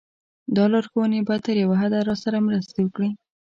دا 0.55 0.63
لارښوونې 0.71 1.19
به 1.27 1.35
تر 1.45 1.55
یوه 1.63 1.75
حده 1.81 1.99
راسره 2.09 2.37
مرسته 2.47 2.77
وکړي. 2.81 3.09